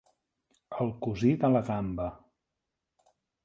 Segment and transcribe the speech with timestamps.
[0.85, 2.11] El cosí de la gamba.